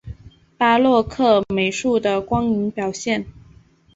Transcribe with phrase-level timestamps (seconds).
[0.57, 3.27] 巴洛克美术的光影表现